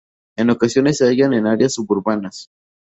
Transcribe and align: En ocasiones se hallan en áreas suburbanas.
En 0.35 0.49
ocasiones 0.49 0.97
se 0.97 1.05
hallan 1.05 1.33
en 1.33 1.45
áreas 1.45 1.75
suburbanas. 1.75 2.47